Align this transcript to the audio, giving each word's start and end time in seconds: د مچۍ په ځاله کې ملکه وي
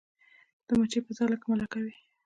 د 0.67 0.69
مچۍ 0.79 0.99
په 1.05 1.11
ځاله 1.17 1.35
کې 1.41 1.45
ملکه 1.51 1.79
وي 1.83 1.95